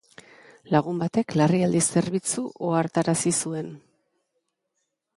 Lagun 0.75 1.01
batek 1.03 1.35
larrialdi 1.41 1.83
zerbitzu 1.97 2.47
ohartarazi 2.71 3.37
zuen. 3.45 3.73